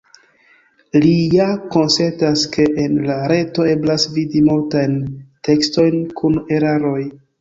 Li 1.01 1.11
ja 1.39 1.45
konsentas, 1.75 2.45
ke 2.55 2.65
en 2.85 2.97
la 3.09 3.17
reto 3.33 3.67
eblas 3.75 4.07
vidi 4.19 4.43
multajn 4.49 4.97
tekstojn 5.49 5.99
kun 6.23 6.41
eraroj. 6.59 7.01